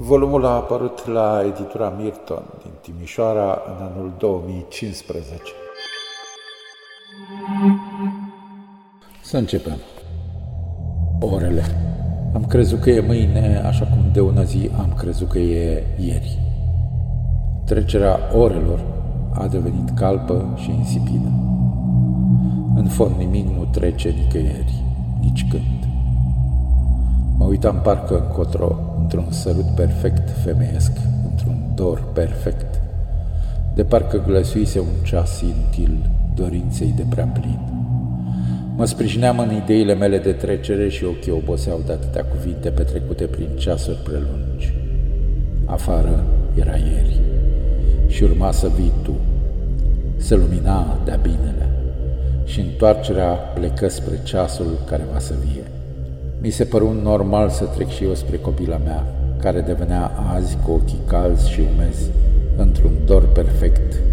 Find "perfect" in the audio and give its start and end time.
29.74-30.30, 32.12-32.80, 63.32-64.07